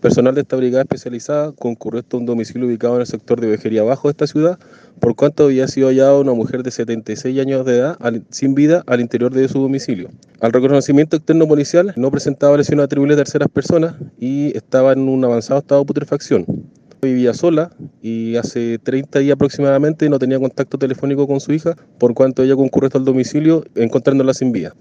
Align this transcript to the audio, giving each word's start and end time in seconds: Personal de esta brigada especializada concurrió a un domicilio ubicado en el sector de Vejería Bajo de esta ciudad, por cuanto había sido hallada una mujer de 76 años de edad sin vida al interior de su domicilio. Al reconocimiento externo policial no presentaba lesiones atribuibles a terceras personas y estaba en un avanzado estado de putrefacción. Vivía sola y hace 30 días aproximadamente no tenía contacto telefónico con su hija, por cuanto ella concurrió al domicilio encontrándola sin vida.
Personal 0.00 0.32
de 0.32 0.42
esta 0.42 0.54
brigada 0.54 0.82
especializada 0.82 1.50
concurrió 1.50 2.04
a 2.08 2.16
un 2.16 2.24
domicilio 2.24 2.68
ubicado 2.68 2.94
en 2.94 3.00
el 3.00 3.06
sector 3.08 3.40
de 3.40 3.48
Vejería 3.48 3.82
Bajo 3.82 4.06
de 4.06 4.12
esta 4.12 4.28
ciudad, 4.28 4.56
por 5.00 5.16
cuanto 5.16 5.46
había 5.46 5.66
sido 5.66 5.88
hallada 5.88 6.16
una 6.20 6.34
mujer 6.34 6.62
de 6.62 6.70
76 6.70 7.40
años 7.40 7.66
de 7.66 7.78
edad 7.78 7.98
sin 8.30 8.54
vida 8.54 8.84
al 8.86 9.00
interior 9.00 9.34
de 9.34 9.48
su 9.48 9.60
domicilio. 9.60 10.10
Al 10.40 10.52
reconocimiento 10.52 11.16
externo 11.16 11.48
policial 11.48 11.94
no 11.96 12.12
presentaba 12.12 12.56
lesiones 12.56 12.84
atribuibles 12.84 13.16
a 13.16 13.24
terceras 13.24 13.48
personas 13.48 13.96
y 14.20 14.56
estaba 14.56 14.92
en 14.92 15.00
un 15.00 15.24
avanzado 15.24 15.58
estado 15.58 15.80
de 15.80 15.86
putrefacción. 15.86 16.46
Vivía 17.02 17.34
sola 17.34 17.70
y 18.00 18.36
hace 18.36 18.78
30 18.78 19.18
días 19.18 19.34
aproximadamente 19.34 20.08
no 20.08 20.20
tenía 20.20 20.38
contacto 20.38 20.78
telefónico 20.78 21.26
con 21.26 21.40
su 21.40 21.52
hija, 21.52 21.76
por 21.98 22.14
cuanto 22.14 22.44
ella 22.44 22.54
concurrió 22.54 22.90
al 22.94 23.04
domicilio 23.04 23.64
encontrándola 23.74 24.32
sin 24.32 24.52
vida. 24.52 24.74